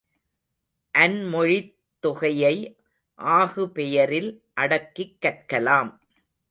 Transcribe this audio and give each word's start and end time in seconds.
அன்மொழித் 0.97 1.75
தொகையை 1.99 2.55
ஆகுபெயரில் 3.19 4.41
அடக்கிக் 4.53 5.17
கற்கலாம். 5.21 5.99